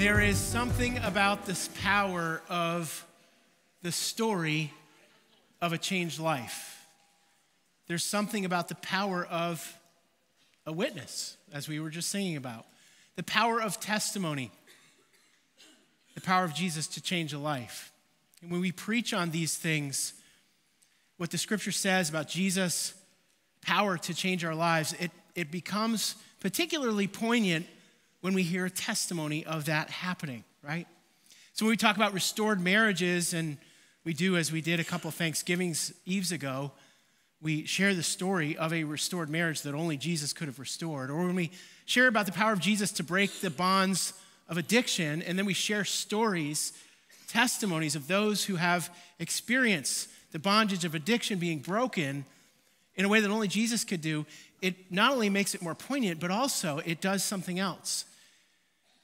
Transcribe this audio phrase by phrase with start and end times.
[0.00, 3.06] There is something about this power of
[3.82, 4.72] the story
[5.60, 6.86] of a changed life.
[7.86, 9.76] There's something about the power of
[10.64, 12.64] a witness, as we were just singing about,
[13.16, 14.50] the power of testimony,
[16.14, 17.92] the power of Jesus to change a life.
[18.40, 20.14] And when we preach on these things,
[21.18, 22.94] what the scripture says about Jesus'
[23.60, 27.66] power to change our lives, it, it becomes particularly poignant
[28.20, 30.86] when we hear a testimony of that happening, right?
[31.54, 33.58] So when we talk about restored marriages, and
[34.04, 36.72] we do as we did a couple of Thanksgivings Eves ago,
[37.42, 41.10] we share the story of a restored marriage that only Jesus could have restored.
[41.10, 41.50] Or when we
[41.86, 44.12] share about the power of Jesus to break the bonds
[44.48, 46.72] of addiction, and then we share stories,
[47.28, 52.24] testimonies of those who have experienced the bondage of addiction being broken
[52.96, 54.26] in a way that only Jesus could do,
[54.60, 58.04] it not only makes it more poignant, but also it does something else.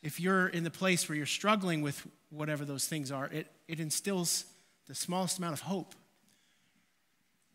[0.06, 3.80] If you're in the place where you're struggling with whatever those things are, it, it
[3.80, 4.44] instills
[4.86, 5.96] the smallest amount of hope.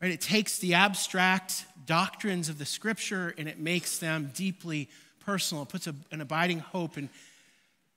[0.01, 0.11] Right?
[0.11, 4.89] It takes the abstract doctrines of the scripture and it makes them deeply
[5.21, 5.63] personal.
[5.63, 6.97] It puts a, an abiding hope.
[6.97, 7.07] And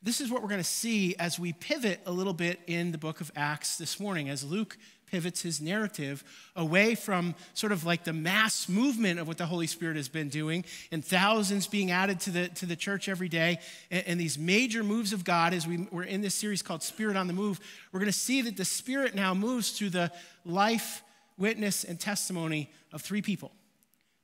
[0.04, 2.98] this is what we're going to see as we pivot a little bit in the
[2.98, 6.22] book of Acts this morning, as Luke pivots his narrative
[6.54, 10.28] away from sort of like the mass movement of what the Holy Spirit has been
[10.28, 13.58] doing and thousands being added to the, to the church every day
[13.90, 17.16] and, and these major moves of God as we, we're in this series called Spirit
[17.16, 17.58] on the Move.
[17.90, 20.12] We're going to see that the Spirit now moves through the
[20.44, 21.02] life,
[21.38, 23.52] witness, and testimony of three people.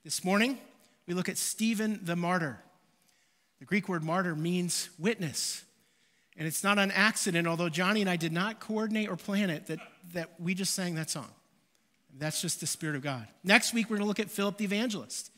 [0.05, 0.58] This morning,
[1.06, 2.58] we look at Stephen the martyr.
[3.61, 5.64] The Greek word martyr means witness.
[6.36, 9.67] And it's not an accident, although Johnny and I did not coordinate or plan it,
[9.67, 9.78] that,
[10.14, 11.28] that we just sang that song.
[12.17, 13.27] That's just the Spirit of God.
[13.45, 15.31] Next week, we're going to look at Philip the evangelist.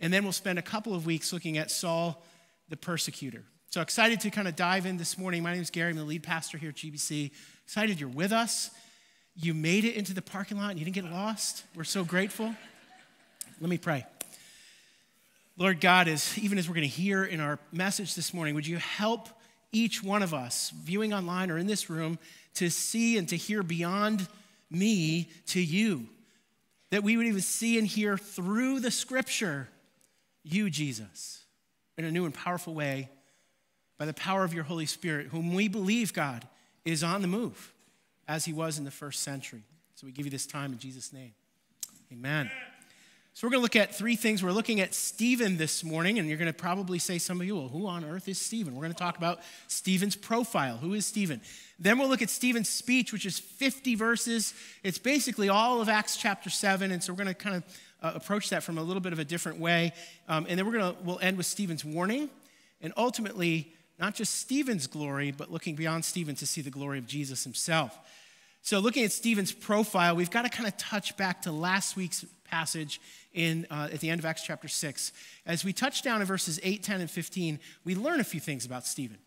[0.00, 2.22] And then we'll spend a couple of weeks looking at Saul
[2.68, 3.44] the persecutor.
[3.70, 5.42] So excited to kind of dive in this morning.
[5.42, 7.30] My name is Gary, I'm the lead pastor here at GBC.
[7.64, 8.70] Excited you're with us.
[9.34, 11.64] You made it into the parking lot and you didn't get lost.
[11.74, 12.54] We're so grateful.
[13.60, 14.06] Let me pray.
[15.58, 18.66] Lord God, as even as we're going to hear in our message this morning, would
[18.66, 19.28] you help
[19.72, 22.18] each one of us, viewing online or in this room,
[22.54, 24.26] to see and to hear beyond
[24.70, 26.06] me to you.
[26.90, 29.68] That we would even see and hear through the scripture
[30.42, 31.44] you, Jesus,
[31.98, 33.08] in a new and powerful way
[33.98, 36.46] by the power of your Holy Spirit, whom we believe, God,
[36.84, 37.72] is on the move
[38.28, 39.62] as he was in the first century.
[39.94, 41.32] So we give you this time in Jesus' name.
[42.12, 42.50] Amen.
[43.36, 44.42] So we're going to look at three things.
[44.42, 47.54] We're looking at Stephen this morning, and you're going to probably say, some of you,
[47.54, 48.74] well, who on earth is Stephen?
[48.74, 50.78] We're going to talk about Stephen's profile.
[50.78, 51.42] Who is Stephen?
[51.78, 54.54] Then we'll look at Stephen's speech, which is 50 verses.
[54.82, 57.64] It's basically all of Acts chapter 7, and so we're going to kind of
[58.02, 59.92] uh, approach that from a little bit of a different way.
[60.28, 62.30] Um, and then we're going to, we'll end with Stephen's warning,
[62.80, 67.06] and ultimately, not just Stephen's glory, but looking beyond Stephen to see the glory of
[67.06, 67.98] Jesus himself.
[68.62, 72.24] So, looking at Stephen's profile, we've got to kind of touch back to last week's
[72.46, 73.00] passage
[73.36, 75.12] in, uh, at the end of Acts chapter 6.
[75.44, 78.66] As we touch down in verses 8, 10, and 15, we learn a few things
[78.66, 79.18] about Stephen.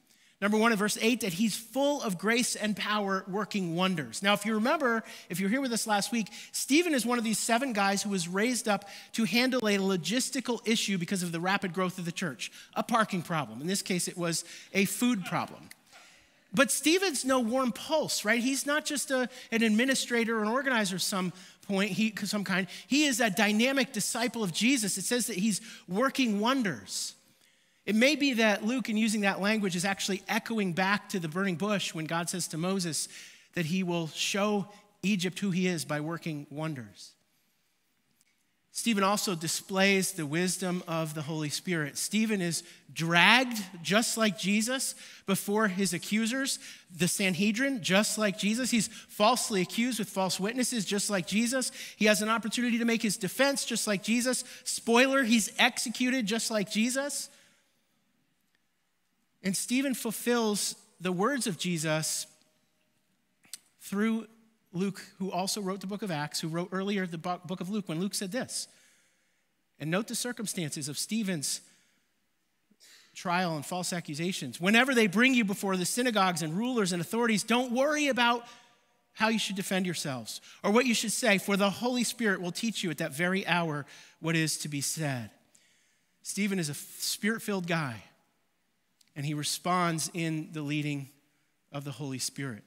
[0.42, 4.24] Number one, in verse 8, that he's full of grace and power working wonders.
[4.24, 7.25] Now, if you remember, if you're here with us last week, Stephen is one of
[7.25, 11.42] these seven guys who was raised up to handle a logistical issue because of the
[11.42, 13.59] rapid growth of the church, a parking problem.
[13.59, 15.69] In this case, it was a food problem.
[16.54, 18.42] But Stephen's no warm pulse, right?
[18.42, 21.32] He's not just a, an administrator or an organizer some
[21.68, 22.68] point, he, some kind.
[22.88, 24.98] He is a dynamic disciple of Jesus.
[24.98, 27.14] It says that he's working wonders.
[27.86, 31.28] It may be that Luke, in using that language, is actually echoing back to the
[31.28, 33.08] burning bush when God says to Moses
[33.54, 34.68] that he will show
[35.04, 37.14] Egypt who he is by working wonders.
[38.72, 41.97] Stephen also displays the wisdom of the Holy Spirit.
[41.97, 42.63] Stephen is
[42.94, 46.59] dragged, just like Jesus, before his accusers,
[46.96, 48.72] the Sanhedrin, just like Jesus.
[48.72, 51.72] He's falsely accused with false witnesses, just like Jesus.
[51.97, 54.44] He has an opportunity to make his defense, just like Jesus.
[54.63, 57.30] Spoiler, he's executed, just like Jesus.
[59.44, 62.27] And Stephen fulfills the words of Jesus
[63.81, 64.27] through
[64.71, 67.89] Luke, who also wrote the book of Acts, who wrote earlier the book of Luke,
[67.89, 68.68] when Luke said this.
[69.80, 71.62] And note the circumstances of Stephen's
[73.16, 74.62] trial and false accusations.
[74.62, 78.45] Whenever they bring you before the synagogues and rulers and authorities, don't worry about
[79.13, 82.51] how you should defend yourselves or what you should say, for the Holy Spirit will
[82.51, 83.86] teach you at that very hour
[84.22, 85.31] what is to be said.
[86.22, 88.04] Stephen is a spirit filled guy,
[89.15, 91.10] and he responds in the leading
[91.72, 92.63] of the Holy Spirit.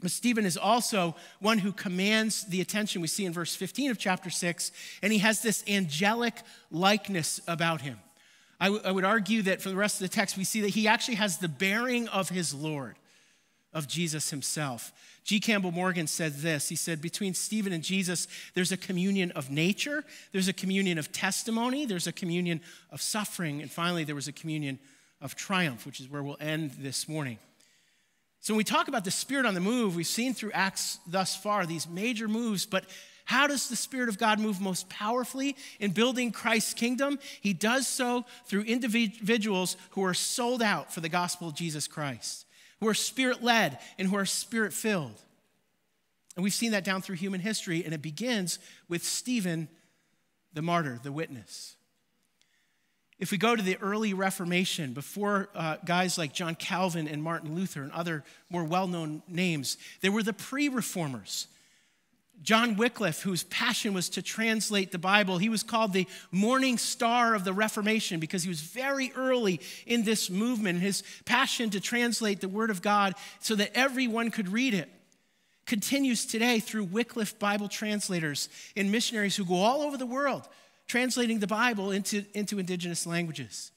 [0.00, 3.98] But Stephen is also one who commands the attention we see in verse 15 of
[3.98, 6.34] chapter 6, and he has this angelic
[6.70, 7.98] likeness about him.
[8.58, 10.70] I, w- I would argue that for the rest of the text, we see that
[10.70, 12.96] he actually has the bearing of his Lord,
[13.72, 14.92] of Jesus himself.
[15.24, 15.38] G.
[15.38, 20.04] Campbell Morgan said this He said, Between Stephen and Jesus, there's a communion of nature,
[20.32, 22.60] there's a communion of testimony, there's a communion
[22.90, 24.78] of suffering, and finally, there was a communion
[25.20, 27.38] of triumph, which is where we'll end this morning.
[28.40, 31.36] So, when we talk about the Spirit on the move, we've seen through Acts thus
[31.36, 32.86] far these major moves, but
[33.26, 37.18] how does the Spirit of God move most powerfully in building Christ's kingdom?
[37.40, 42.46] He does so through individuals who are sold out for the gospel of Jesus Christ,
[42.80, 45.20] who are spirit led and who are spirit filled.
[46.34, 48.58] And we've seen that down through human history, and it begins
[48.88, 49.68] with Stephen,
[50.54, 51.76] the martyr, the witness.
[53.20, 57.54] If we go to the early Reformation, before uh, guys like John Calvin and Martin
[57.54, 61.46] Luther and other more well known names, there were the pre reformers.
[62.42, 67.34] John Wycliffe, whose passion was to translate the Bible, he was called the morning star
[67.34, 70.80] of the Reformation because he was very early in this movement.
[70.80, 74.88] His passion to translate the Word of God so that everyone could read it
[75.66, 80.48] continues today through Wycliffe Bible translators and missionaries who go all over the world
[80.90, 83.70] translating the Bible into, into indigenous languages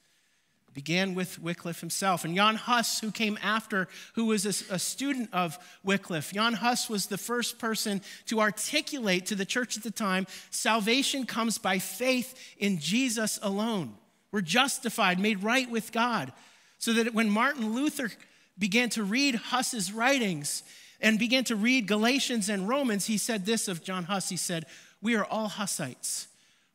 [0.74, 2.26] began with Wycliffe himself.
[2.26, 6.90] And Jan Hus, who came after, who was a, a, student of Wycliffe, Jan Hus
[6.90, 11.78] was the first person to articulate to the church at the time salvation comes by
[11.78, 13.94] faith in Jesus alone.
[14.32, 16.34] We're justified, made right with God.
[16.80, 18.12] So that when Martin Luther
[18.58, 20.64] began to read Huss's writings
[21.00, 24.66] and began to read Galatians and Romans, he said this of John Huss he said,
[25.04, 26.28] We are all Hussites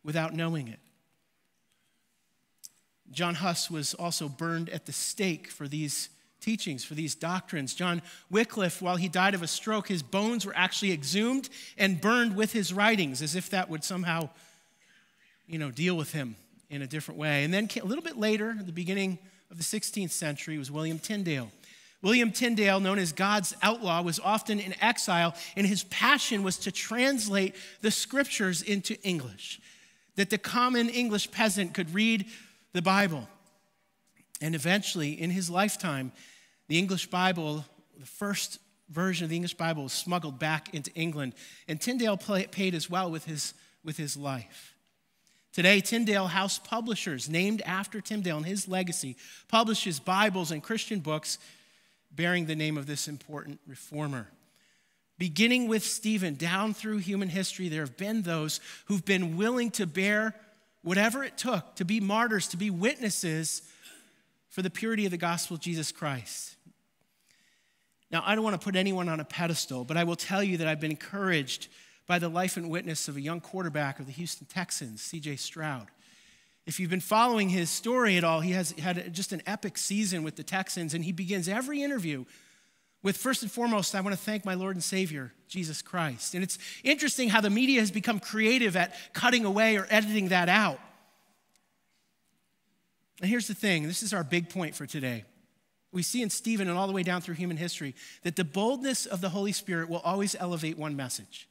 [0.09, 0.79] without knowing it.
[3.11, 6.09] John Huss was also burned at the stake for these
[6.41, 7.75] teachings, for these doctrines.
[7.75, 8.01] John
[8.31, 12.55] Wycliffe, while he died of a stroke, his bones were actually exhumed and burned with
[12.55, 14.31] his writings, as if that would somehow,
[15.47, 16.37] you know, deal with him
[16.71, 17.45] in a different way.
[17.45, 19.19] And then a little bit later, at the beginning
[19.51, 21.51] of the 16th century, was William Tyndale.
[22.01, 26.73] William Tyndale, known as God's outlaw, was often in exile, and his passion was to
[26.73, 29.61] translate the scriptures into English,
[30.19, 32.27] that the common English peasant could read
[32.73, 33.29] the Bible.
[34.41, 36.11] And eventually, in his lifetime,
[36.67, 37.65] the English Bible,
[37.97, 38.59] the first
[38.91, 41.35] version of the English Bible, was smuggled back into England.
[41.69, 43.55] And Tyndale paid as well with his,
[43.85, 44.75] with his life.
[45.53, 49.17] Today, Tyndale House Publishers, named after Tyndale and his legacy,
[49.47, 51.39] publishes Bibles and Christian books
[52.11, 54.27] bearing the name of this important reformer.
[55.19, 59.87] Beginning with Stephen, down through human history, there have been those who've been willing to
[59.87, 60.35] bear
[60.83, 63.63] whatever it took to be martyrs, to be witnesses
[64.49, 66.55] for the purity of the gospel of Jesus Christ.
[68.11, 70.57] Now, I don't want to put anyone on a pedestal, but I will tell you
[70.59, 71.69] that I've been encouraged
[72.07, 75.89] by the life and witness of a young quarterback of the Houston Texans, CJ Stroud.
[76.65, 80.23] If you've been following his story at all, he has had just an epic season
[80.23, 82.25] with the Texans, and he begins every interview
[83.03, 86.35] with first and foremost, I want to thank my Lord and Savior, Jesus Christ.
[86.35, 90.49] And it's interesting how the media has become creative at cutting away or editing that
[90.49, 90.81] out.
[93.21, 95.25] And here's the thing this is our big point for today.
[95.91, 99.07] We see in Stephen and all the way down through human history that the boldness
[99.07, 101.49] of the Holy Spirit will always elevate one message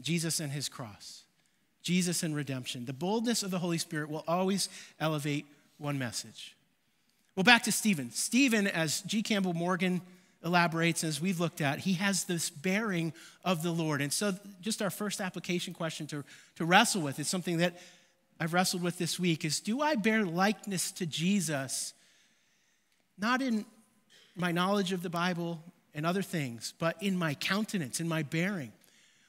[0.00, 1.24] Jesus and his cross,
[1.82, 2.86] Jesus and redemption.
[2.86, 4.68] The boldness of the Holy Spirit will always
[4.98, 5.46] elevate
[5.78, 6.56] one message.
[7.36, 8.12] Well, back to Stephen.
[8.12, 9.22] Stephen, as G.
[9.22, 10.00] Campbell Morgan
[10.44, 13.12] elaborates, as we've looked at, he has this bearing
[13.44, 14.02] of the Lord.
[14.02, 16.24] And so, just our first application question to,
[16.56, 17.78] to wrestle with is something that
[18.38, 21.94] I've wrestled with this week is do I bear likeness to Jesus,
[23.18, 23.64] not in
[24.36, 25.62] my knowledge of the Bible
[25.94, 28.72] and other things, but in my countenance, in my bearing?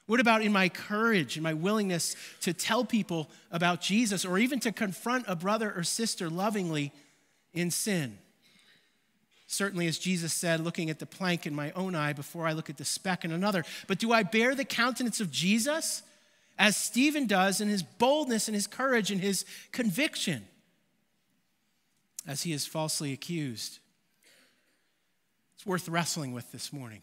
[0.06, 4.60] What about in my courage and my willingness to tell people about Jesus or even
[4.60, 6.92] to confront a brother or sister lovingly
[7.52, 8.18] in sin?
[9.46, 12.68] Certainly, as Jesus said, looking at the plank in my own eye before I look
[12.68, 13.64] at the speck in another.
[13.86, 16.02] But do I bear the countenance of Jesus
[16.58, 20.46] as Stephen does in his boldness and his courage and his conviction
[22.26, 23.78] as he is falsely accused?
[25.54, 27.02] It's worth wrestling with this morning.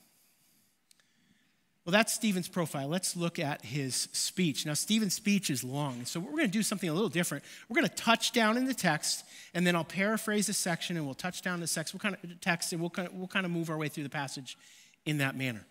[1.86, 2.88] Well, that's Stephen's profile.
[2.88, 4.66] Let's look at his speech.
[4.66, 7.44] Now, Stephen's speech is long, so we're going to do something a little different.
[7.68, 11.06] We're going to touch down in the text, and then I'll paraphrase a section, and
[11.06, 13.46] we'll touch down the section, we'll kind of text, and we'll kind of, we'll kind
[13.46, 14.58] of move our way through the passage
[15.06, 15.66] in that manner.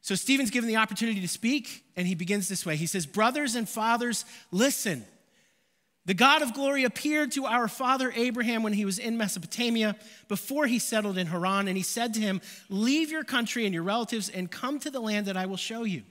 [0.00, 2.74] So, Stephen's given the opportunity to speak, and he begins this way.
[2.74, 5.04] He says, Brothers and fathers, listen.
[6.08, 9.94] The God of glory appeared to our father Abraham when he was in Mesopotamia
[10.26, 13.82] before he settled in Haran, and he said to him, Leave your country and your
[13.82, 16.04] relatives and come to the land that I will show you.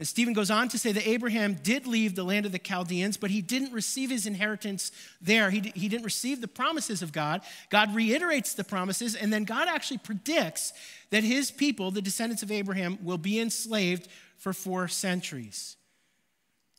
[0.00, 3.16] And Stephen goes on to say that Abraham did leave the land of the Chaldeans,
[3.16, 4.90] but he didn't receive his inheritance
[5.20, 5.50] there.
[5.50, 7.42] He, he didn't receive the promises of God.
[7.70, 10.72] God reiterates the promises, and then God actually predicts
[11.10, 15.76] that his people, the descendants of Abraham, will be enslaved for four centuries.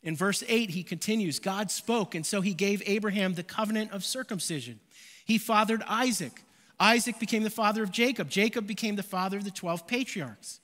[0.02, 4.04] In verse 8, he continues God spoke, and so he gave Abraham the covenant of
[4.04, 4.80] circumcision.
[5.24, 6.42] He fathered Isaac.
[6.78, 8.30] Isaac became the father of Jacob.
[8.30, 10.60] Jacob became the father of the 12 patriarchs.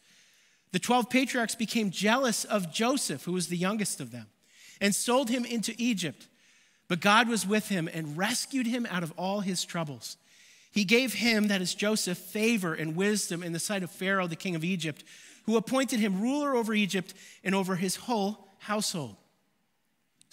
[0.72, 4.26] The 12 patriarchs became jealous of Joseph, who was the youngest of them,
[4.80, 6.28] and sold him into Egypt.
[6.88, 10.16] But God was with him and rescued him out of all his troubles.
[10.72, 14.36] He gave him, that is Joseph, favor and wisdom in the sight of Pharaoh, the
[14.36, 15.04] king of Egypt,
[15.44, 17.14] who appointed him ruler over Egypt
[17.44, 19.16] and over his whole household.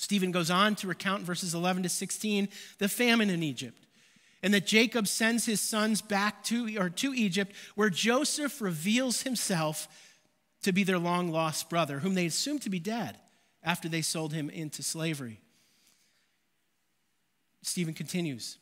[0.03, 3.83] Stephen goes on to recount verses 11 to 16 the famine in Egypt
[4.43, 9.87] and that Jacob sends his sons back to, or to Egypt, where Joseph reveals himself
[10.63, 13.17] to be their long lost brother, whom they assumed to be dead
[13.63, 15.39] after they sold him into slavery.
[17.61, 18.57] Stephen continues,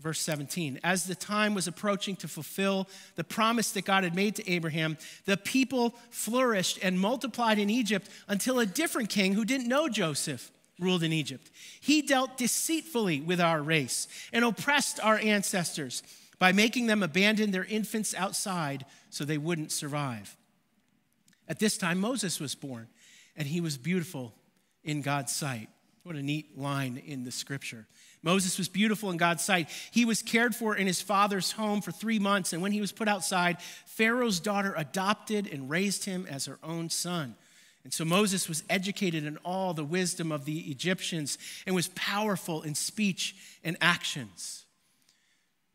[0.00, 0.80] verse 17.
[0.82, 4.96] As the time was approaching to fulfill the promise that God had made to Abraham,
[5.26, 10.50] the people flourished and multiplied in Egypt until a different king who didn't know Joseph
[10.78, 11.50] ruled in Egypt.
[11.80, 16.02] He dealt deceitfully with our race and oppressed our ancestors
[16.38, 20.36] by making them abandon their infants outside so they wouldn't survive.
[21.48, 22.88] At this time, Moses was born,
[23.36, 24.34] and he was beautiful
[24.84, 25.68] in God's sight.
[26.02, 27.86] What a neat line in the scripture.
[28.22, 29.68] Moses was beautiful in God's sight.
[29.90, 32.92] He was cared for in his father's home for three months, and when he was
[32.92, 37.36] put outside, Pharaoh's daughter adopted and raised him as her own son.
[37.84, 42.62] And so Moses was educated in all the wisdom of the Egyptians and was powerful
[42.62, 44.64] in speech and actions.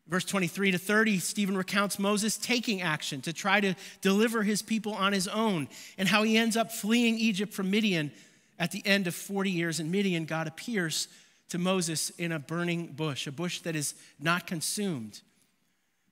[0.06, 4.92] Verse 23 to 30, Stephen recounts Moses taking action to try to deliver his people
[4.92, 8.12] on his own and how he ends up fleeing Egypt from Midian.
[8.58, 11.08] At the end of 40 years in Midian, God appears
[11.48, 15.22] to Moses in a burning bush, a bush that is not consumed.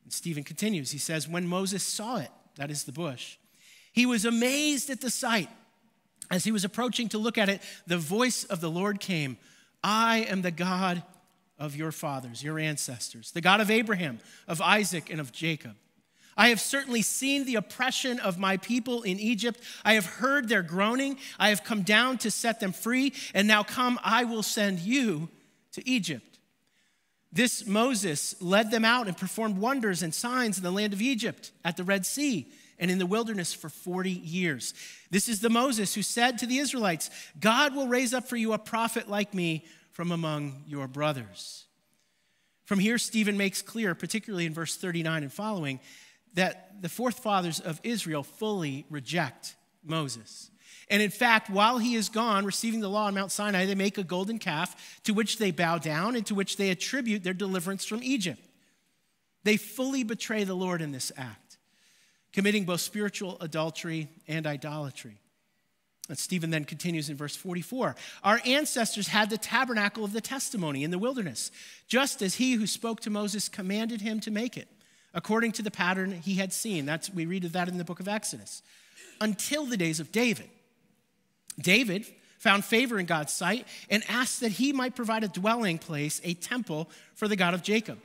[0.05, 0.91] And Stephen continues.
[0.91, 3.37] He says, When Moses saw it, that is the bush,
[3.93, 5.49] he was amazed at the sight
[6.31, 9.37] as he was approaching to look at it, the voice of the Lord came
[9.85, 11.03] I am the God
[11.59, 15.77] of your fathers, your ancestors, the God of Abraham, of Isaac, and of Jacob.
[16.37, 19.61] I have certainly seen the oppression of my people in Egypt.
[19.85, 21.19] I have heard their groaning.
[21.39, 23.13] I have come down to set them free.
[23.35, 25.29] And now come, I will send you
[25.73, 26.39] to Egypt.
[27.33, 31.51] This Moses led them out and performed wonders and signs in the land of Egypt
[31.65, 32.47] at the Red Sea
[32.79, 34.75] and in the wilderness for 40 years.
[35.11, 38.53] This is the Moses who said to the Israelites, God will raise up for you
[38.53, 41.67] a prophet like me from among your brothers.
[42.65, 45.81] From here, Stephen makes clear, particularly in verse 39 and following,
[46.35, 50.51] that the forefathers of Israel fully reject Moses.
[50.89, 53.99] And in fact, while he is gone receiving the law on Mount Sinai, they make
[53.99, 57.85] a golden calf to which they bow down and to which they attribute their deliverance
[57.85, 58.41] from Egypt.
[59.45, 61.42] They fully betray the Lord in this act
[62.33, 65.19] committing both spiritual adultery and idolatry.
[66.09, 70.85] And Stephen then continues in verse 44 Our ancestors had the tabernacle of the testimony
[70.85, 71.51] in the wilderness,
[71.87, 74.69] just as he who spoke to Moses commanded him to make it,
[75.15, 76.87] according to the pattern he had seen.
[76.87, 78.63] That's, we read of that in the book of Exodus.
[79.21, 80.51] Until the days of David.
[81.61, 82.07] David
[82.39, 86.35] found favor in God's sight and asked that he might provide a dwelling place, a
[86.35, 87.99] temple for the God of Jacob.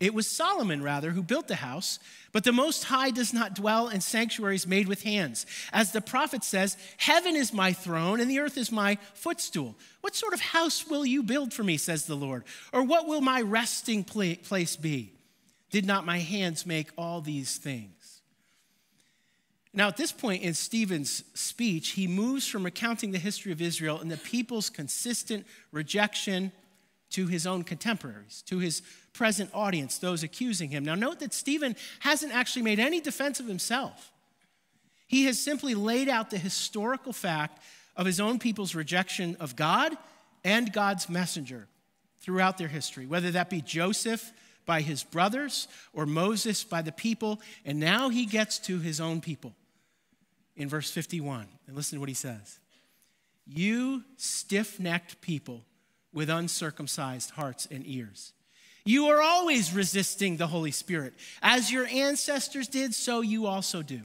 [0.00, 1.98] It was Solomon, rather, who built the house,
[2.32, 5.46] but the Most High does not dwell in sanctuaries made with hands.
[5.72, 9.76] As the prophet says, Heaven is my throne and the earth is my footstool.
[10.00, 12.42] What sort of house will you build for me, says the Lord?
[12.72, 15.12] Or what will my resting place be?
[15.70, 18.20] Did not my hands make all these things?
[19.72, 24.00] Now, at this point in Stephen's speech, he moves from recounting the history of Israel
[24.00, 26.52] and the people's consistent rejection
[27.14, 30.84] to his own contemporaries, to his present audience, those accusing him.
[30.84, 34.10] Now, note that Stephen hasn't actually made any defense of himself.
[35.06, 37.62] He has simply laid out the historical fact
[37.94, 39.96] of his own people's rejection of God
[40.42, 41.68] and God's messenger
[42.18, 44.32] throughout their history, whether that be Joseph
[44.66, 47.40] by his brothers or Moses by the people.
[47.64, 49.54] And now he gets to his own people
[50.56, 51.46] in verse 51.
[51.68, 52.58] And listen to what he says
[53.46, 55.64] You stiff necked people
[56.14, 58.32] with uncircumcised hearts and ears.
[58.86, 61.14] You are always resisting the Holy Spirit.
[61.42, 64.00] As your ancestors did, so you also do.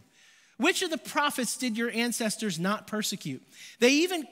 [0.58, 3.44] Which of the prophets did your ancestors not persecute?
[3.80, 4.28] They even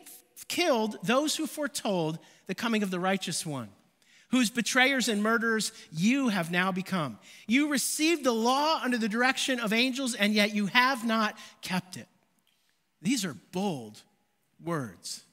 [0.48, 3.70] killed those who foretold the coming of the righteous one,
[4.30, 7.20] whose betrayers and murderers you have now become.
[7.48, 11.98] You received the law under the direction of angels, and yet you have not kept
[11.98, 12.08] it.
[13.02, 14.02] These are bold
[14.64, 15.24] words.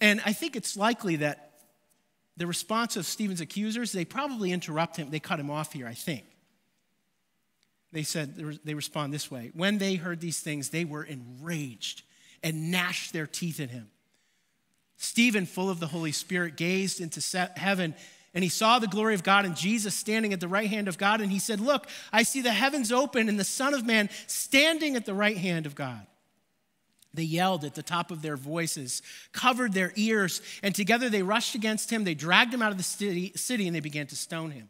[0.00, 1.50] And I think it's likely that
[2.36, 5.94] the response of Stephen's accusers, they probably interrupt him, they cut him off here, I
[5.94, 6.24] think.
[7.92, 12.02] They said, they respond this way When they heard these things, they were enraged
[12.42, 13.90] and gnashed their teeth at him.
[14.96, 17.20] Stephen, full of the Holy Spirit, gazed into
[17.56, 17.94] heaven
[18.32, 20.98] and he saw the glory of God and Jesus standing at the right hand of
[20.98, 21.20] God.
[21.20, 24.94] And he said, Look, I see the heavens open and the Son of Man standing
[24.96, 26.06] at the right hand of God.
[27.12, 29.02] They yelled at the top of their voices,
[29.32, 32.04] covered their ears, and together they rushed against him.
[32.04, 34.68] They dragged him out of the city, city and they began to stone him.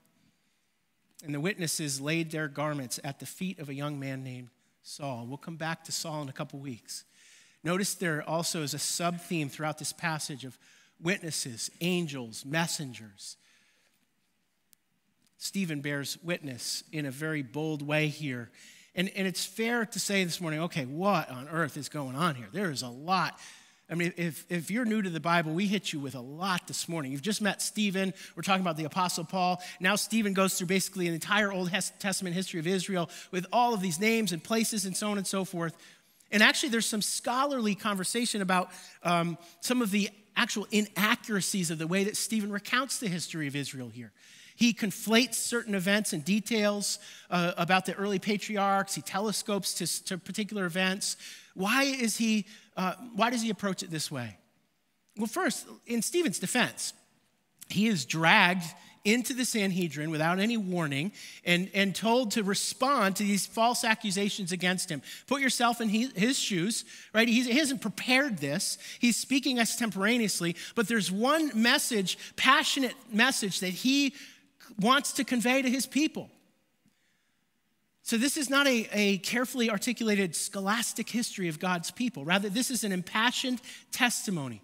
[1.24, 4.48] And the witnesses laid their garments at the feet of a young man named
[4.82, 5.26] Saul.
[5.28, 7.04] We'll come back to Saul in a couple weeks.
[7.62, 10.56] Notice there also is a sub theme throughout this passage of
[11.02, 13.36] witnesses, angels, messengers.
[15.36, 18.50] Stephen bears witness in a very bold way here.
[18.94, 22.34] And, and it's fair to say this morning, okay, what on earth is going on
[22.34, 22.48] here?
[22.52, 23.38] There is a lot.
[23.88, 26.68] I mean, if, if you're new to the Bible, we hit you with a lot
[26.68, 27.10] this morning.
[27.10, 28.14] You've just met Stephen.
[28.36, 29.60] We're talking about the Apostle Paul.
[29.80, 33.80] Now, Stephen goes through basically an entire Old Testament history of Israel with all of
[33.80, 35.76] these names and places and so on and so forth.
[36.30, 38.70] And actually, there's some scholarly conversation about
[39.02, 43.56] um, some of the actual inaccuracies of the way that Stephen recounts the history of
[43.56, 44.12] Israel here.
[44.56, 46.98] He conflates certain events and details
[47.30, 48.94] uh, about the early patriarchs.
[48.94, 51.16] He telescopes to, to particular events.
[51.54, 52.46] Why is he?
[52.76, 54.36] Uh, why does he approach it this way?
[55.16, 56.92] Well, first, in Stephen's defense,
[57.68, 58.64] he is dragged
[59.04, 61.12] into the Sanhedrin without any warning
[61.44, 65.00] and, and told to respond to these false accusations against him.
[65.26, 67.26] Put yourself in his, his shoes, right?
[67.26, 68.76] He's, he hasn't prepared this.
[68.98, 74.14] He's speaking extemporaneously, but there's one message, passionate message that he
[74.78, 76.30] wants to convey to his people.
[78.02, 82.24] So, this is not a, a, carefully articulated scholastic history of God's people.
[82.24, 83.60] Rather, this is an impassioned
[83.92, 84.62] testimony.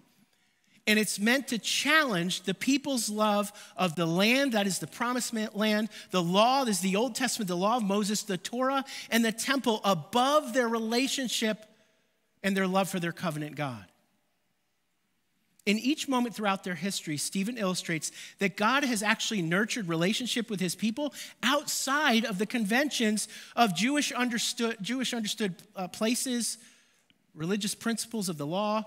[0.87, 5.33] And it's meant to challenge the people's love of the land, that is the promised
[5.53, 9.23] land, the law, that is the Old Testament, the law of Moses, the Torah, and
[9.23, 11.65] the temple above their relationship
[12.41, 13.85] and their love for their covenant God.
[15.67, 20.61] In each moment throughout their history, Stephen illustrates that God has actually nurtured relationship with
[20.61, 26.57] his people outside of the conventions of Jewish understood, Jewish understood uh, places,
[27.35, 28.85] religious principles of the law,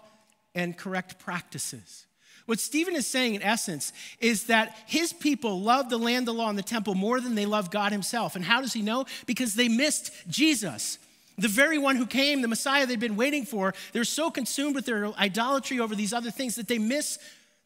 [0.55, 2.07] and correct practices.
[2.47, 6.49] What Stephen is saying, in essence, is that his people love the land, the law,
[6.49, 8.37] and the temple more than they love God himself.
[8.37, 9.05] And how does he know?
[9.27, 10.99] Because they missed Jesus
[11.41, 14.87] the very one who came, the Messiah they've been waiting for, they're so consumed with
[14.87, 17.19] their idolatry over these other things that they miss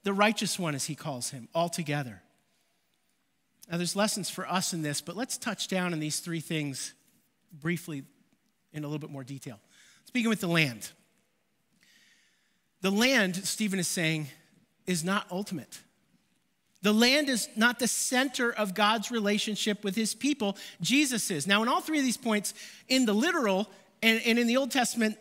[0.03, 2.23] the righteous one, as he calls him, altogether.
[3.71, 6.93] Now, there's lessons for us in this, but let's touch down on these three things
[7.53, 8.03] briefly
[8.73, 9.59] in a little bit more detail.
[10.05, 10.91] Speaking with the land.
[12.83, 14.29] The land, Stephen is saying,
[14.87, 15.81] is not ultimate.
[16.85, 20.59] The land is not the center of God's relationship with his people.
[20.83, 21.47] Jesus is.
[21.47, 22.53] Now, in all three of these points,
[22.89, 23.71] in the literal
[24.03, 25.17] and, and in the Old Testament,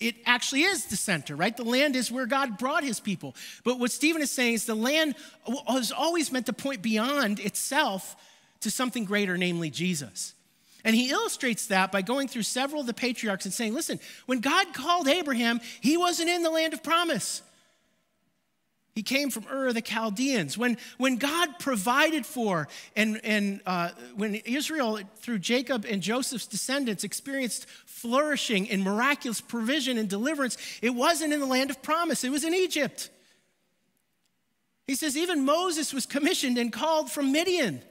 [0.00, 1.56] it actually is the center, right?
[1.56, 3.36] The land is where God brought his people.
[3.62, 5.14] But what Stephen is saying is the land
[5.46, 8.16] was always meant to point beyond itself
[8.62, 10.34] to something greater, namely Jesus.
[10.82, 14.40] And he illustrates that by going through several of the patriarchs and saying, listen, when
[14.40, 17.40] God called Abraham, he wasn't in the land of promise.
[18.94, 20.56] He came from Ur of the Chaldeans.
[20.56, 27.02] When, when God provided for, and, and uh, when Israel, through Jacob and Joseph's descendants,
[27.02, 32.30] experienced flourishing and miraculous provision and deliverance, it wasn't in the land of promise, it
[32.30, 33.10] was in Egypt.
[34.86, 37.82] He says, even Moses was commissioned and called from Midian,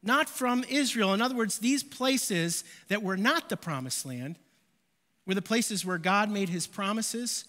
[0.00, 1.12] not from Israel.
[1.12, 4.38] In other words, these places that were not the promised land
[5.26, 7.46] were the places where God made his promises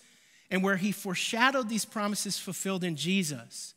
[0.52, 3.74] and where he foreshadowed these promises fulfilled in Jesus,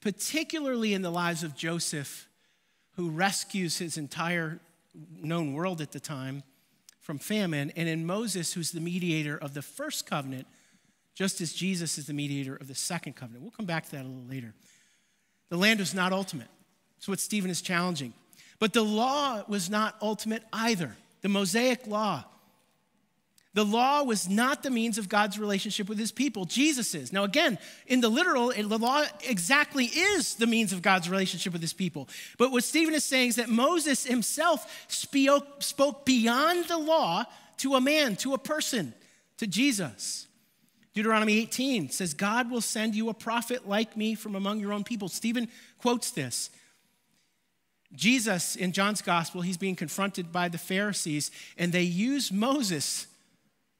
[0.00, 2.26] particularly in the lives of Joseph,
[2.96, 4.58] who rescues his entire
[5.20, 6.42] known world at the time
[7.00, 10.46] from famine, and in Moses, who's the mediator of the first covenant,
[11.14, 13.42] just as Jesus is the mediator of the second covenant.
[13.42, 14.54] We'll come back to that a little later.
[15.48, 16.48] The land was not ultimate.
[16.96, 18.12] That's what Stephen is challenging.
[18.58, 20.96] But the law was not ultimate either.
[21.22, 22.24] The Mosaic law
[23.58, 26.44] the law was not the means of God's relationship with his people.
[26.44, 27.12] Jesus is.
[27.12, 31.60] Now, again, in the literal, the law exactly is the means of God's relationship with
[31.60, 32.08] his people.
[32.38, 37.24] But what Stephen is saying is that Moses himself spoke, beyond the law
[37.56, 38.94] to a man, to a person,
[39.38, 40.28] to Jesus.
[40.94, 44.84] Deuteronomy 18 says, God will send you a prophet like me from among your own
[44.84, 45.08] people.
[45.08, 46.50] Stephen quotes this.
[47.92, 53.07] Jesus, in John's gospel, he's being confronted by the Pharisees, and they use Moses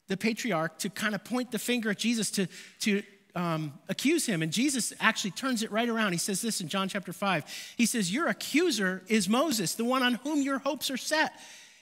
[0.09, 2.47] the patriarch, to kind of point the finger at Jesus to,
[2.81, 3.03] to
[3.35, 4.43] um, accuse him.
[4.43, 6.13] And Jesus actually turns it right around.
[6.13, 7.75] He says this in John chapter 5.
[7.77, 11.33] He says, Your accuser is Moses, the one on whom your hopes are set.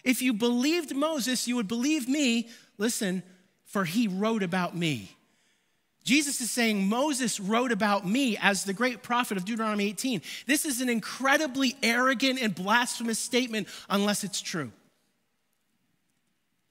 [0.04, 2.48] If you believed Moses, you would believe me.
[2.78, 3.22] Listen,
[3.64, 5.16] for he wrote about me.
[6.04, 10.22] Jesus is saying, Moses wrote about me as the great prophet of Deuteronomy 18.
[10.46, 14.70] This is an incredibly arrogant and blasphemous statement unless it's true.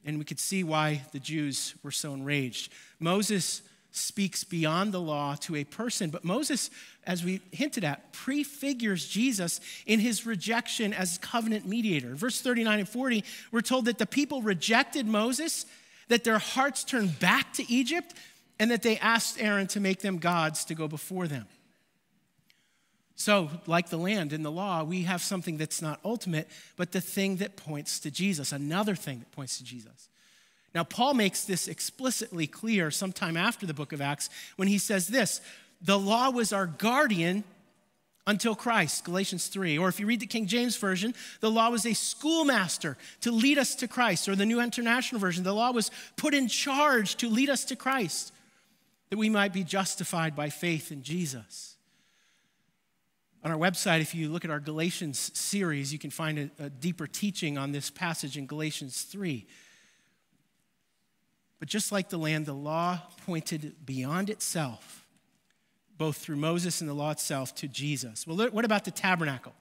[0.06, 2.72] And we could see why the Jews were so enraged.
[3.00, 3.62] Moses
[3.96, 6.10] speaks beyond the law to a person.
[6.10, 6.70] But Moses,
[7.08, 12.14] as we hinted at, prefigures Jesus in his rejection as covenant mediator.
[12.14, 15.66] Verse 39 and 40, we're told that the people rejected Moses,
[16.10, 18.14] that their hearts turned back to Egypt,
[18.60, 21.46] and that they asked Aaron to make them gods to go before them.
[23.16, 27.00] So, like the land in the law, we have something that's not ultimate, but the
[27.00, 30.10] thing that points to Jesus, another thing that points to Jesus.
[30.74, 35.08] Now, Paul makes this explicitly clear sometime after the book of Acts when he says
[35.08, 35.40] this
[35.82, 37.46] the law was our guardian
[38.28, 39.78] until Christ, Galatians 3.
[39.78, 43.58] Or if you read the King James Version, the law was a schoolmaster to lead
[43.58, 44.28] us to Christ.
[44.28, 47.76] Or the New International Version, the law was put in charge to lead us to
[47.76, 48.34] Christ,
[49.10, 51.76] that we might be justified by faith in Jesus.
[53.46, 56.70] On our website, if you look at our Galatians series, you can find a, a
[56.72, 59.46] deeper teaching on this passage in Galatians 3.
[61.60, 65.06] But just like the land, the law pointed beyond itself,
[65.96, 68.26] both through Moses and the law itself, to Jesus.
[68.26, 69.54] Well, what about the tabernacle?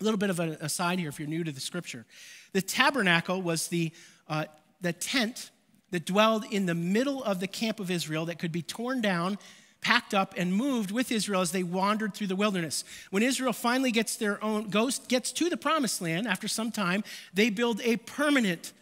[0.00, 2.06] A little bit of an aside here if you're new to the scripture.
[2.52, 3.90] The tabernacle was the,
[4.28, 4.44] uh,
[4.82, 5.50] the tent
[5.90, 9.36] that dwelled in the middle of the camp of Israel that could be torn down,
[9.80, 12.84] packed up, and moved with Israel as they wandered through the wilderness.
[13.10, 17.04] When Israel finally gets their own, goes, gets to the promised land after some time,
[17.32, 18.72] they build a permanent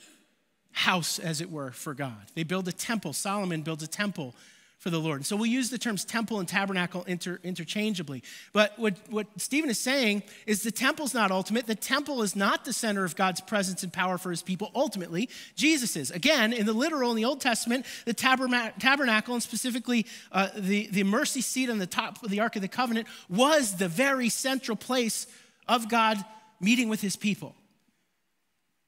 [0.73, 2.31] house, as it were, for God.
[2.35, 3.13] They build a temple.
[3.13, 4.35] Solomon builds a temple
[4.89, 5.19] for the Lord.
[5.19, 8.23] And so we'll use the terms temple and tabernacle inter, interchangeably.
[8.55, 11.67] But what, what Stephen is saying is the temple's not ultimate.
[11.67, 14.71] The temple is not the center of God's presence and power for his people.
[14.75, 16.11] Ultimately, Jesus is.
[16.11, 21.05] Again, in the literal in the Old Testament, the tabernacle, and specifically uh, the, the
[21.05, 24.77] mercy seat on the top of the Ark of the Covenant, was the very central
[24.77, 25.27] place
[25.69, 26.25] of God
[26.61, 27.55] meeting with his people.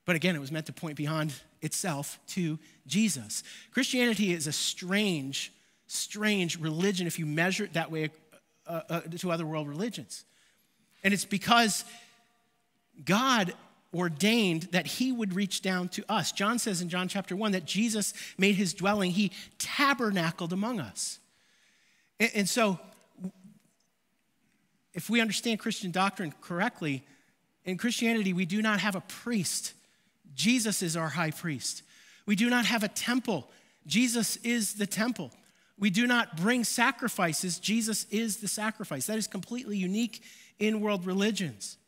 [0.07, 3.43] But again, it was meant to point beyond itself to Jesus.
[3.73, 5.53] Christianity is a strange,
[5.91, 8.11] strange religion if you measure it that way
[8.67, 10.25] uh, uh, to other world religions.
[11.03, 11.85] And it's because
[13.05, 13.55] God
[13.93, 16.31] ordained that he would reach down to us.
[16.33, 21.19] John says in John chapter 1 that Jesus made his dwelling, he tabernacled among us.
[22.21, 22.79] And, and so,
[24.93, 27.05] if we understand Christian doctrine correctly,
[27.65, 29.75] in Christianity, we do not have a priest
[30.35, 31.83] Jesus is our high priest.
[32.27, 33.51] We do not have a temple.
[33.87, 35.31] Jesus is the temple.
[35.81, 37.59] We do not bring sacrifices.
[37.59, 39.07] Jesus is the sacrifice.
[39.07, 40.23] That is completely unique
[40.59, 41.79] in world religions.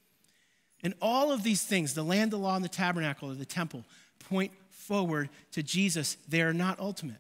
[0.83, 3.85] And all of these things, the land, the law, and the tabernacle, or the temple,
[4.31, 6.17] point forward to Jesus.
[6.27, 7.19] They are not ultimate.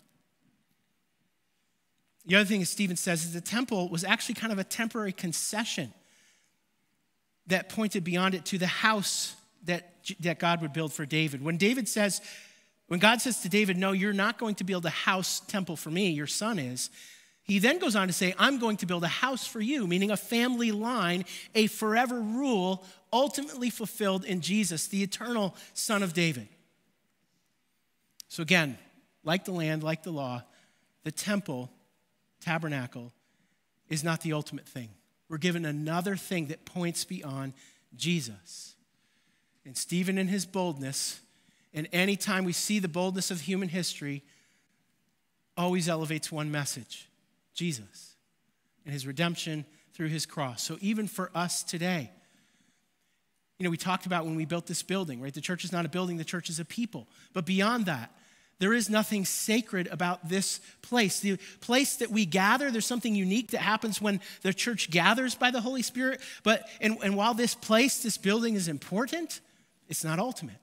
[2.24, 5.92] The other thing, Stephen says, is the temple was actually kind of a temporary concession
[7.48, 11.44] that pointed beyond it to the house that, that God would build for David.
[11.44, 12.20] When David says,
[12.92, 15.90] when God says to David, No, you're not going to build a house temple for
[15.90, 16.90] me, your son is,
[17.42, 20.10] he then goes on to say, I'm going to build a house for you, meaning
[20.10, 21.24] a family line,
[21.54, 26.48] a forever rule, ultimately fulfilled in Jesus, the eternal Son of David.
[28.28, 28.76] So, again,
[29.24, 30.42] like the land, like the law,
[31.02, 31.70] the temple,
[32.42, 33.10] tabernacle,
[33.88, 34.90] is not the ultimate thing.
[35.30, 37.54] We're given another thing that points beyond
[37.96, 38.74] Jesus.
[39.64, 41.21] And Stephen, in his boldness,
[41.74, 44.22] and anytime we see the boldness of human history,
[45.56, 47.08] always elevates one message
[47.54, 48.14] Jesus
[48.84, 50.62] and his redemption through his cross.
[50.62, 52.10] So even for us today,
[53.58, 55.32] you know, we talked about when we built this building, right?
[55.32, 57.06] The church is not a building, the church is a people.
[57.32, 58.10] But beyond that,
[58.58, 61.20] there is nothing sacred about this place.
[61.20, 65.50] The place that we gather, there's something unique that happens when the church gathers by
[65.50, 66.20] the Holy Spirit.
[66.42, 69.40] But, and, and while this place, this building is important,
[69.88, 70.61] it's not ultimate.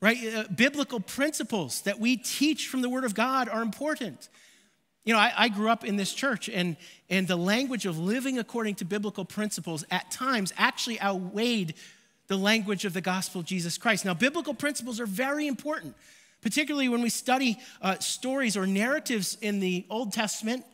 [0.00, 0.34] Right?
[0.34, 4.28] Uh, biblical principles that we teach from the Word of God are important.
[5.04, 6.76] You know, I, I, grew up in this church, and,
[7.08, 11.74] and the language of living according to biblical principles at times actually outweighed
[12.28, 14.04] the language of the gospel of Jesus Christ.
[14.04, 15.96] Now, biblical principles are very important,
[16.42, 20.64] particularly when we study uh, stories or narratives in the Old Testament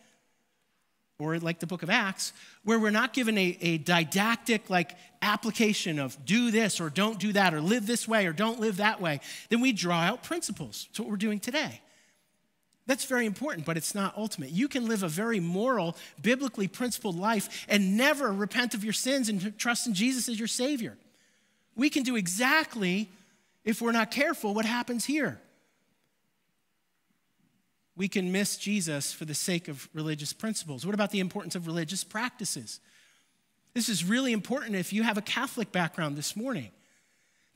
[1.19, 2.33] or like the book of Acts,
[2.65, 7.33] where we're not given a, a didactic like application of do this or don't do
[7.33, 10.87] that or live this way or don't live that way, then we draw out principles.
[10.89, 11.81] That's what we're doing today.
[12.87, 14.51] That's very important, but it's not ultimate.
[14.51, 19.29] You can live a very moral, biblically principled life and never repent of your sins
[19.29, 20.97] and trust in Jesus as your Savior.
[21.75, 23.09] We can do exactly,
[23.65, 25.41] if we're not careful, what happens here.
[27.97, 30.85] We can miss Jesus for the sake of religious principles.
[30.85, 32.81] What about the importance of religious practices?
[33.73, 36.71] This is really important if you have a Catholic background this morning.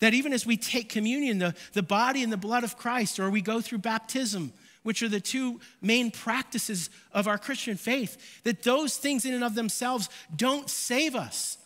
[0.00, 3.28] That even as we take communion, the, the body and the blood of Christ, or
[3.28, 8.62] we go through baptism, which are the two main practices of our Christian faith, that
[8.62, 11.58] those things in and of themselves don't save us.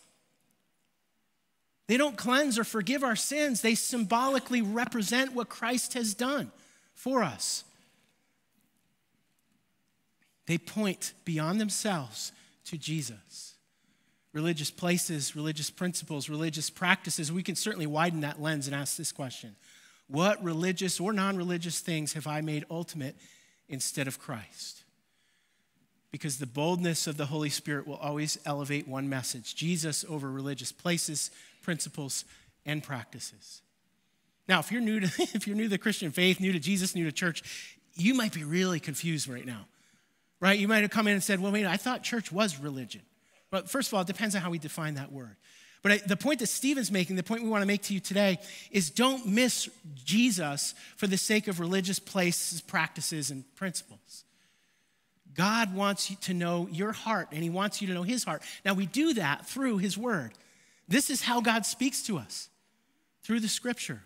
[1.86, 3.60] They don't cleanse or forgive our sins.
[3.60, 6.50] They symbolically represent what Christ has done
[6.94, 7.62] for us.
[10.46, 12.32] They point beyond themselves
[12.66, 13.54] to Jesus.
[14.32, 19.12] Religious places, religious principles, religious practices, we can certainly widen that lens and ask this
[19.12, 19.54] question
[20.06, 23.16] what religious or non religious things have I made ultimate
[23.68, 24.82] instead of Christ?
[26.10, 30.72] Because the boldness of the Holy Spirit will always elevate one message Jesus over religious
[30.72, 31.30] places,
[31.62, 32.24] principles,
[32.66, 33.62] and practices.
[34.46, 36.94] Now, if you're new to, if you're new to the Christian faith, new to Jesus,
[36.94, 39.66] new to church, you might be really confused right now,
[40.44, 40.58] right?
[40.58, 43.00] You might have come in and said, well, wait, I thought church was religion.
[43.50, 45.36] But first of all, it depends on how we define that word.
[45.82, 48.38] But the point that Stephen's making, the point we want to make to you today,
[48.70, 49.70] is don't miss
[50.04, 54.24] Jesus for the sake of religious places, practices, and principles.
[55.32, 58.42] God wants you to know your heart, and He wants you to know His heart.
[58.66, 60.32] Now, we do that through His Word.
[60.86, 62.50] This is how God speaks to us
[63.22, 64.02] through the Scripture.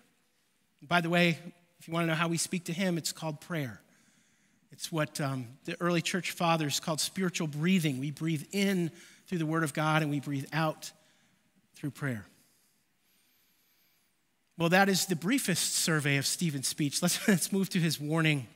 [0.87, 1.37] By the way,
[1.81, 3.81] if you want to know how we speak to Him, it's called prayer.
[4.71, 7.99] It's what um, the early church fathers called spiritual breathing.
[7.99, 8.91] We breathe in
[9.27, 10.93] through the Word of God, and we breathe out
[11.75, 12.27] through prayer.
[14.57, 17.01] Well, that is the briefest survey of Stephen's speech.
[17.01, 18.47] Let's, let's move to his warning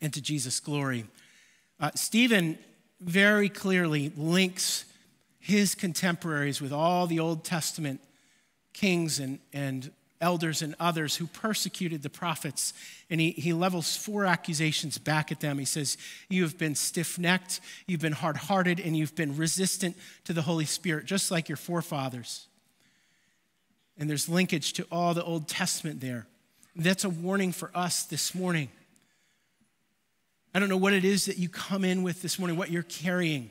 [0.00, 1.06] and to Jesus' glory.
[1.80, 2.58] Uh, Stephen
[3.00, 4.84] very clearly links
[5.38, 8.00] his contemporaries with all the Old Testament
[8.72, 12.72] kings and, and elders and others who persecuted the prophets.
[13.10, 15.58] And he, he levels four accusations back at them.
[15.58, 15.96] He says,
[16.28, 20.42] You have been stiff necked, you've been hard hearted, and you've been resistant to the
[20.42, 22.46] Holy Spirit, just like your forefathers.
[23.98, 26.26] And there's linkage to all the Old Testament there.
[26.74, 28.68] That's a warning for us this morning.
[30.54, 32.82] I don't know what it is that you come in with this morning, what you're
[32.82, 33.50] carrying.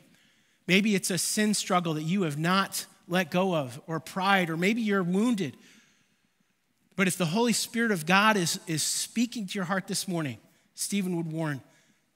[0.68, 4.58] Maybe it's a sin struggle that you have not let go of, or pride, or
[4.58, 5.56] maybe you're wounded
[6.96, 10.38] but if the Holy Spirit of God is, is speaking to your heart this morning,
[10.76, 11.62] Stephen would warn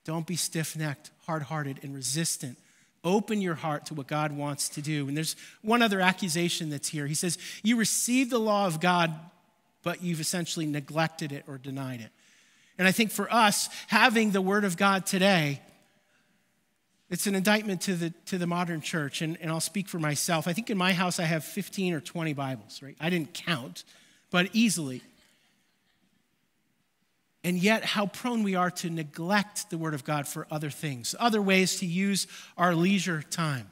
[0.05, 2.57] don't be stiff necked, hard hearted, and resistant.
[3.03, 5.07] Open your heart to what God wants to do.
[5.07, 7.05] And there's one other accusation that's here.
[7.05, 9.13] He says, You received the law of God,
[9.83, 12.09] but you've essentially neglected it or denied it.
[12.77, 15.61] And I think for us, having the Word of God today,
[17.09, 19.21] it's an indictment to the, to the modern church.
[19.21, 20.47] And, and I'll speak for myself.
[20.47, 22.95] I think in my house, I have 15 or 20 Bibles, right?
[22.99, 23.83] I didn't count
[24.31, 25.01] but easily.
[27.43, 31.15] And yet, how prone we are to neglect the Word of God for other things,
[31.19, 33.69] other ways to use our leisure time.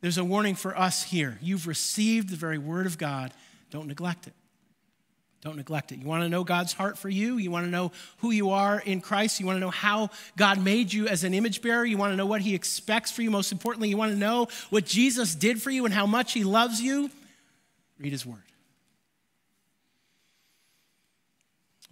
[0.00, 1.38] There's a warning for us here.
[1.42, 3.32] You've received the very Word of God,
[3.70, 4.34] don't neglect it.
[5.42, 5.98] Don't neglect it.
[5.98, 7.36] You want to know God's heart for you?
[7.36, 9.40] You want to know who you are in Christ?
[9.40, 11.84] You want to know how God made you as an image bearer?
[11.84, 13.30] You want to know what He expects for you?
[13.30, 16.44] Most importantly, you want to know what Jesus did for you and how much He
[16.44, 17.10] loves you?
[17.98, 18.44] Read His Word.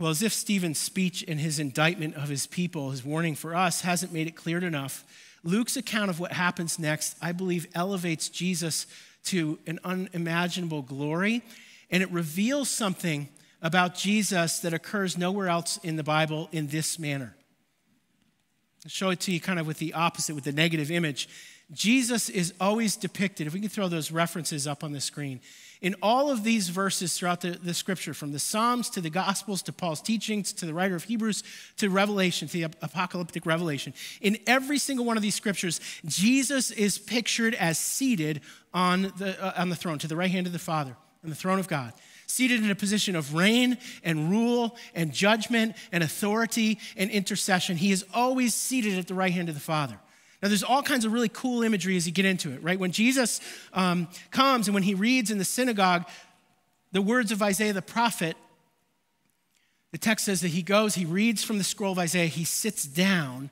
[0.01, 3.83] Well, as if Stephen's speech and his indictment of his people, his warning for us,
[3.83, 5.05] hasn't made it clear enough,
[5.45, 8.87] Luke's account of what happens next, I believe, elevates Jesus
[9.25, 11.43] to an unimaginable glory,
[11.91, 13.29] and it reveals something
[13.61, 17.37] about Jesus that occurs nowhere else in the Bible in this manner.
[18.87, 21.29] I'll show it to you kind of with the opposite, with the negative image.
[21.73, 25.43] Jesus is always depicted, if we can throw those references up on the screen,
[25.81, 29.63] in all of these verses throughout the, the scripture, from the Psalms to the Gospels
[29.63, 31.43] to Paul's teachings to the writer of Hebrews
[31.79, 36.99] to Revelation, to the apocalyptic revelation, in every single one of these scriptures, Jesus is
[36.99, 38.41] pictured as seated
[38.75, 41.37] on the, uh, on the throne, to the right hand of the Father, on the
[41.37, 41.93] throne of God
[42.27, 47.77] seated in a position of reign and rule and judgment and authority and intercession.
[47.77, 49.99] He is always seated at the right hand of the Father.
[50.43, 52.79] Now, there's all kinds of really cool imagery as you get into it, right?
[52.79, 53.41] When Jesus
[53.75, 56.09] um, comes and when he reads in the synagogue
[56.93, 58.37] the words of Isaiah the prophet,
[59.93, 62.85] the text says that he goes, he reads from the scroll of Isaiah, he sits
[62.85, 63.51] down,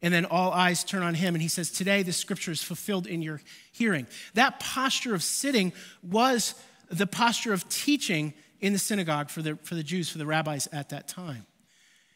[0.00, 3.06] And then all eyes turn on him, and he says, Today the scripture is fulfilled
[3.06, 3.40] in your
[3.72, 4.06] hearing.
[4.34, 5.72] That posture of sitting
[6.02, 6.54] was
[6.90, 10.68] the posture of teaching in the synagogue for the, for the Jews, for the rabbis
[10.72, 11.46] at that time.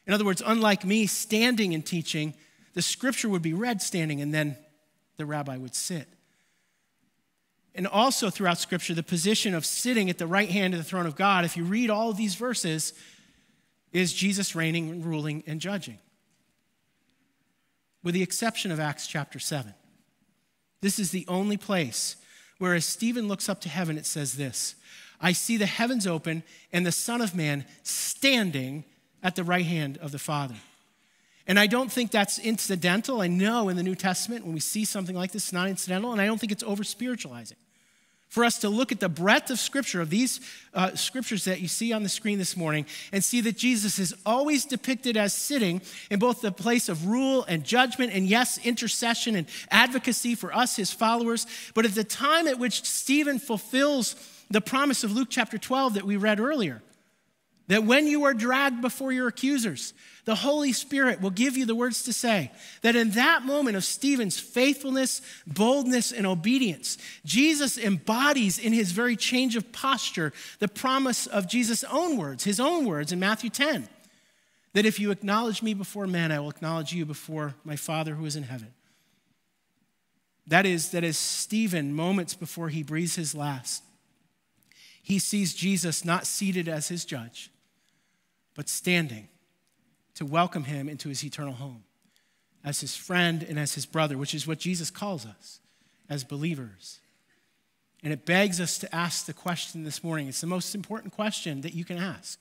[0.05, 2.35] In other words, unlike me standing and teaching,
[2.73, 4.57] the scripture would be read standing, and then
[5.17, 6.07] the rabbi would sit.
[7.75, 11.05] And also throughout scripture, the position of sitting at the right hand of the throne
[11.05, 12.93] of God, if you read all of these verses,
[13.91, 15.99] is Jesus reigning, and ruling, and judging
[18.03, 19.73] with the exception of Acts chapter 7.
[20.81, 22.17] This is the only place
[22.59, 24.75] where, as Stephen looks up to heaven, it says this
[25.21, 28.83] I see the heavens open and the Son of Man standing
[29.23, 30.55] at the right hand of the Father.
[31.47, 33.21] And I don't think that's incidental.
[33.21, 36.11] I know in the New Testament, when we see something like this, it's not incidental,
[36.11, 37.57] and I don't think it's over spiritualizing
[38.33, 40.39] for us to look at the breadth of Scripture, of these
[40.73, 44.15] uh, scriptures that you see on the screen this morning, and see that Jesus is
[44.25, 49.35] always depicted as sitting in both the place of rule and judgment, and yes, intercession
[49.35, 51.45] and advocacy for us, his followers.
[51.75, 54.15] But at the time at which Stephen fulfills
[54.49, 56.81] the promise of Luke chapter 12 that we read earlier,
[57.73, 61.73] that when you are dragged before your accusers, the Holy Spirit will give you the
[61.73, 62.51] words to say.
[62.83, 69.15] That in that moment of Stephen's faithfulness, boldness, and obedience, Jesus embodies in his very
[69.15, 73.89] change of posture the promise of Jesus' own words, his own words in Matthew 10
[74.73, 78.25] that if you acknowledge me before men, I will acknowledge you before my Father who
[78.25, 78.73] is in heaven.
[80.47, 83.83] That is, that as Stephen, moments before he breathes his last,
[85.01, 87.51] he sees Jesus not seated as his judge,
[88.55, 89.27] but standing
[90.15, 91.83] to welcome him into his eternal home
[92.63, 95.59] as his friend and as his brother, which is what Jesus calls us
[96.09, 96.99] as believers.
[98.03, 100.27] And it begs us to ask the question this morning.
[100.27, 102.39] It's the most important question that you can ask.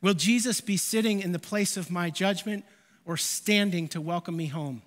[0.00, 2.64] Will Jesus be sitting in the place of my judgment
[3.04, 4.82] or standing to welcome me home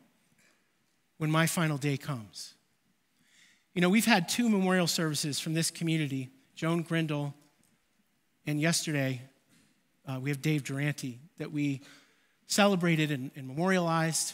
[1.18, 2.54] when my final day comes?
[3.74, 7.34] You know, we've had two memorial services from this community Joan Grindle,
[8.48, 9.22] and yesterday
[10.08, 11.82] uh, we have Dave Durante that we
[12.48, 14.34] celebrated and, and memorialized.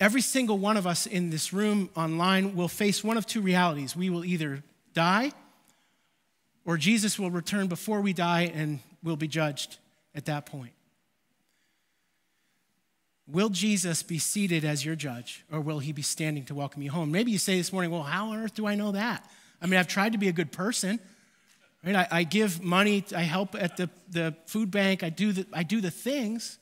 [0.00, 3.96] Every single one of us in this room online will face one of two realities.
[3.96, 5.32] We will either die,
[6.64, 9.78] or Jesus will return before we die and we'll be judged
[10.14, 10.72] at that point.
[13.26, 16.90] Will Jesus be seated as your judge, or will he be standing to welcome you
[16.90, 17.10] home?
[17.10, 19.28] Maybe you say this morning, well, how on earth do I know that?
[19.62, 21.00] I mean, I've tried to be a good person.
[21.84, 21.96] Right?
[21.96, 25.62] I, I give money, I help at the, the food bank, I do the, I
[25.62, 26.58] do the things.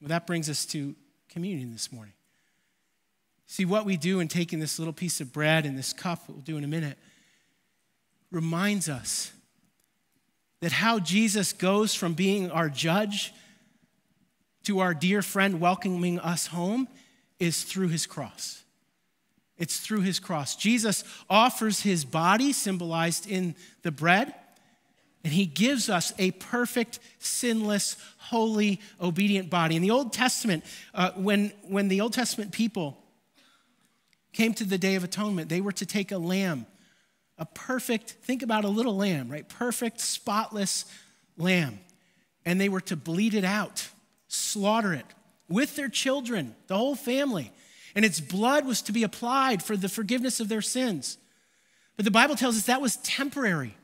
[0.00, 0.94] Well, that brings us to
[1.28, 2.14] communion this morning.
[3.46, 6.38] See, what we do in taking this little piece of bread and this cup, we'll
[6.38, 6.98] do in a minute,
[8.30, 9.32] reminds us
[10.60, 13.34] that how Jesus goes from being our judge
[14.64, 16.88] to our dear friend welcoming us home
[17.38, 18.63] is through his cross.
[19.56, 20.56] It's through his cross.
[20.56, 24.34] Jesus offers his body, symbolized in the bread,
[25.22, 29.76] and he gives us a perfect, sinless, holy, obedient body.
[29.76, 32.98] In the Old Testament, uh, when, when the Old Testament people
[34.32, 36.66] came to the Day of Atonement, they were to take a lamb,
[37.38, 39.48] a perfect, think about a little lamb, right?
[39.48, 40.84] Perfect, spotless
[41.38, 41.78] lamb.
[42.44, 43.88] And they were to bleed it out,
[44.28, 45.06] slaughter it
[45.48, 47.52] with their children, the whole family
[47.94, 51.18] and its blood was to be applied for the forgiveness of their sins.
[51.96, 53.76] But the Bible tells us that was temporary.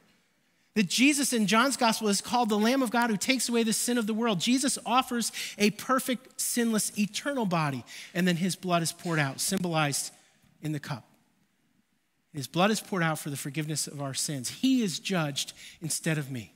[0.74, 3.72] That Jesus in John's gospel is called the Lamb of God who takes away the
[3.72, 4.38] sin of the world.
[4.38, 10.12] Jesus offers a perfect, sinless, eternal body, and then his blood is poured out, symbolized
[10.62, 11.04] in the cup.
[12.32, 14.48] His blood is poured out for the forgiveness of our sins.
[14.48, 16.54] He is judged instead of me.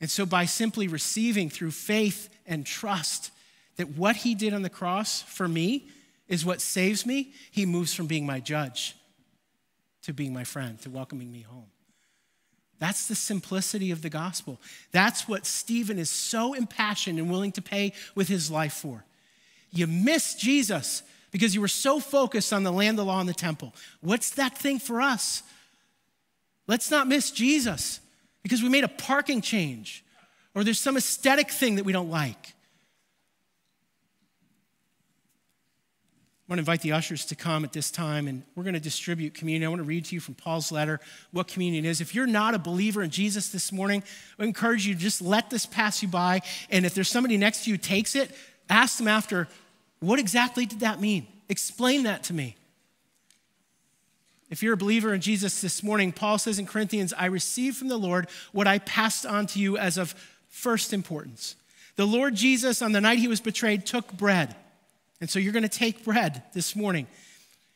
[0.00, 3.32] And so, by simply receiving through faith and trust
[3.80, 5.88] that what he did on the cross for me
[6.28, 8.94] is what saves me, he moves from being my judge
[10.02, 11.70] to being my friend, to welcoming me home.
[12.78, 14.60] That's the simplicity of the gospel.
[14.92, 19.02] That's what Stephen is so impassioned and willing to pay with his life for.
[19.70, 23.32] You miss Jesus because you were so focused on the land, the law, and the
[23.32, 23.74] temple.
[24.02, 25.42] What's that thing for us?
[26.66, 28.00] Let's not miss Jesus
[28.42, 30.04] because we made a parking change
[30.54, 32.52] or there's some aesthetic thing that we don't like.
[36.50, 38.80] I want to invite the ushers to come at this time and we're going to
[38.80, 39.66] distribute communion.
[39.66, 40.98] I want to read to you from Paul's letter
[41.30, 42.00] what communion is.
[42.00, 44.02] If you're not a believer in Jesus this morning,
[44.36, 46.40] I encourage you to just let this pass you by.
[46.68, 48.32] And if there's somebody next to you takes it,
[48.68, 49.46] ask them after,
[50.00, 51.28] what exactly did that mean?
[51.48, 52.56] Explain that to me.
[54.50, 57.86] If you're a believer in Jesus this morning, Paul says in Corinthians, I received from
[57.86, 60.16] the Lord what I passed on to you as of
[60.48, 61.54] first importance
[62.00, 64.56] the Lord Jesus, on the night he was betrayed, took bread.
[65.20, 67.06] And so you're going to take bread this morning.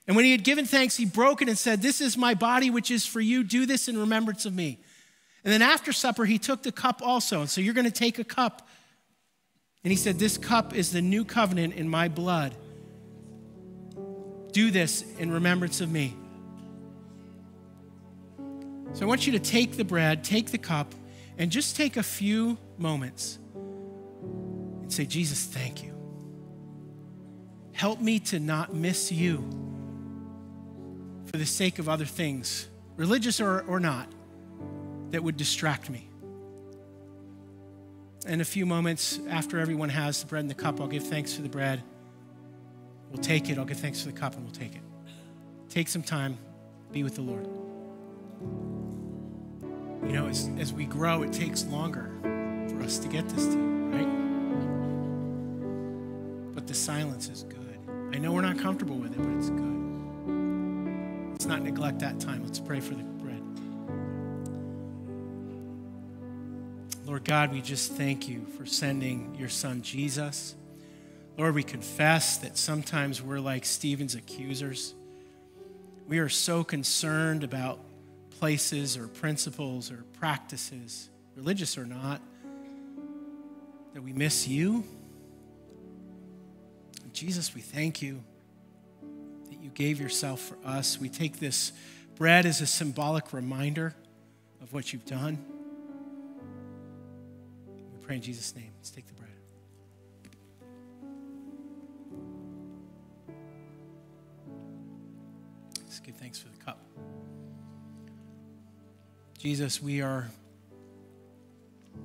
[0.07, 2.70] And when he had given thanks, he broke it and said, This is my body,
[2.70, 3.42] which is for you.
[3.42, 4.78] Do this in remembrance of me.
[5.45, 7.40] And then after supper, he took the cup also.
[7.40, 8.66] And so you're going to take a cup.
[9.82, 12.55] And he said, This cup is the new covenant in my blood.
[14.53, 16.14] Do this in remembrance of me.
[18.95, 20.95] So I want you to take the bread, take the cup,
[21.36, 25.93] and just take a few moments and say, Jesus, thank you.
[27.75, 29.45] Help me to not miss you
[31.27, 34.09] for the sake of other things, religious or, or not,
[35.11, 36.09] that would distract me.
[38.27, 41.35] In a few moments, after everyone has the bread and the cup, I'll give thanks
[41.35, 41.83] for the bread.
[43.11, 43.59] We'll take it.
[43.59, 44.83] I'll give thanks for the cup and we'll take it.
[45.68, 46.39] Take some time,
[46.93, 47.49] be with the Lord.
[50.07, 53.53] You know, as, as we grow, it takes longer for us to get this to
[53.53, 54.07] you, right?
[56.55, 57.53] But the silence is good.
[58.14, 61.32] I know we're not comfortable with it, but it's good.
[61.32, 62.44] Let's not neglect that time.
[62.44, 63.42] Let's pray for the bread.
[67.04, 70.54] Lord God, we just thank you for sending your son Jesus.
[71.36, 74.94] Lord, we confess that sometimes we're like Stephen's accusers.
[76.06, 77.80] We are so concerned about
[78.30, 82.20] places or principles or practices, religious or not,
[83.92, 84.84] that we miss you.
[87.14, 88.24] Jesus, we thank you
[89.48, 90.98] that you gave yourself for us.
[90.98, 91.70] We take this
[92.16, 93.94] bread as a symbolic reminder
[94.60, 95.38] of what you've done.
[97.92, 98.72] We pray in Jesus' name.
[98.78, 99.30] Let's take the bread.
[105.78, 106.80] Let's give thanks for the cup.
[109.38, 110.30] Jesus, we are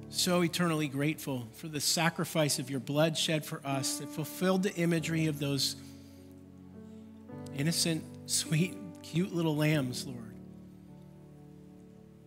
[0.10, 4.74] so eternally grateful for the sacrifice of your blood shed for us that fulfilled the
[4.76, 5.76] imagery of those
[7.56, 10.34] innocent, sweet, cute little lambs, Lord,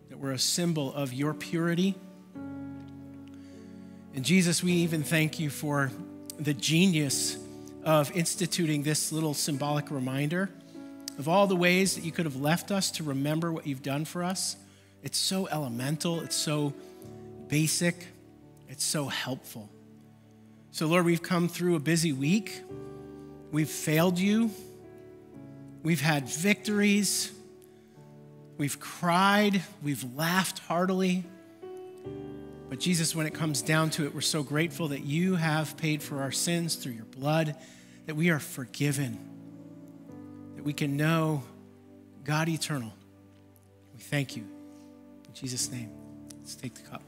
[0.09, 1.95] that were a symbol of your purity.
[4.15, 5.91] And Jesus, we even thank you for
[6.39, 7.37] the genius
[7.83, 10.49] of instituting this little symbolic reminder
[11.19, 14.05] of all the ways that you could have left us to remember what you've done
[14.05, 14.55] for us.
[15.03, 16.73] It's so elemental, it's so
[17.47, 18.07] basic,
[18.67, 19.69] it's so helpful.
[20.71, 22.61] So, Lord, we've come through a busy week.
[23.51, 24.49] We've failed you.
[25.83, 27.31] We've had victories.
[28.57, 29.61] We've cried.
[29.83, 31.23] We've laughed heartily.
[32.69, 36.01] But, Jesus, when it comes down to it, we're so grateful that you have paid
[36.01, 37.55] for our sins through your blood,
[38.07, 39.19] that we are forgiven,
[40.55, 41.43] that we can know
[42.23, 42.91] God eternal.
[43.93, 44.43] We thank you.
[45.27, 45.91] In Jesus' name,
[46.39, 47.03] let's take the cup.